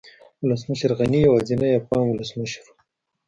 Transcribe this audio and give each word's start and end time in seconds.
ولسمشر 0.43 0.89
غني 0.99 1.19
يوازينی 1.27 1.69
افغان 1.79 2.05
ولسمشر 2.09 2.63
و 2.63 2.67